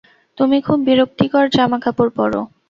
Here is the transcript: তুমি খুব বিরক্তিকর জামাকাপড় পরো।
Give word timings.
তুমি 0.37 0.57
খুব 0.61 0.79
বিরক্তিকর 0.87 1.45
জামাকাপড় 1.55 2.11
পরো। 2.17 2.41